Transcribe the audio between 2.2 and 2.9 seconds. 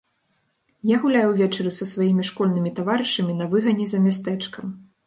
школьнымі